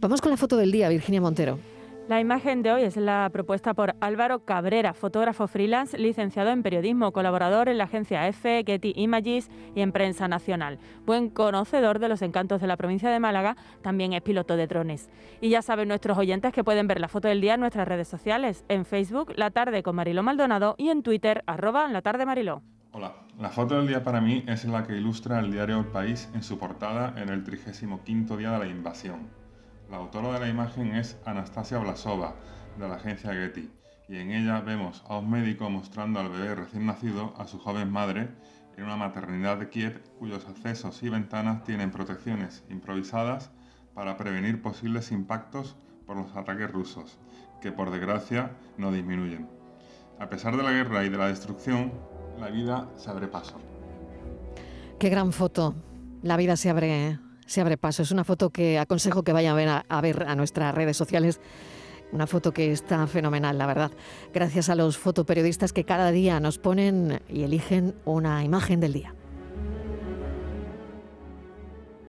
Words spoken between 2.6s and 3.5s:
de hoy es la